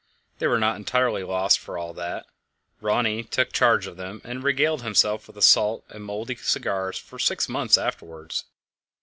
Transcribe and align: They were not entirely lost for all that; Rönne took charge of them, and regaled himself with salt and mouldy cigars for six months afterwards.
They 0.39 0.47
were 0.47 0.57
not 0.57 0.77
entirely 0.77 1.21
lost 1.21 1.59
for 1.59 1.77
all 1.77 1.93
that; 1.93 2.25
Rönne 2.81 3.29
took 3.29 3.53
charge 3.53 3.85
of 3.85 3.97
them, 3.97 4.19
and 4.23 4.43
regaled 4.43 4.81
himself 4.81 5.27
with 5.27 5.43
salt 5.43 5.85
and 5.89 6.03
mouldy 6.03 6.37
cigars 6.37 6.97
for 6.97 7.19
six 7.19 7.47
months 7.47 7.77
afterwards. 7.77 8.45